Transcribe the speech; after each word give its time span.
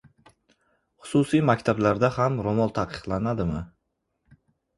Xususiy 1.09 1.43
maktablarda 1.49 2.09
ham 2.15 2.41
ro‘mol 2.49 2.73
taqiqlanadimi? 2.79 3.63